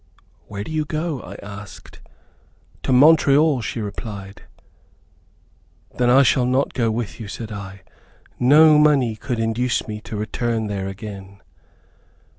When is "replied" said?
3.81-4.41